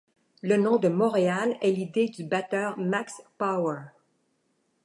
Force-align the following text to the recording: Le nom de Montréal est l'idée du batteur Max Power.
Le 0.41 0.57
nom 0.57 0.77
de 0.77 0.87
Montréal 0.89 1.55
est 1.61 1.69
l'idée 1.69 2.09
du 2.09 2.23
batteur 2.23 2.75
Max 2.79 3.21
Power. 3.37 3.81